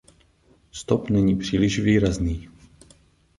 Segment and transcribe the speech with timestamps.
[0.71, 2.49] Stop není příliš výrazný.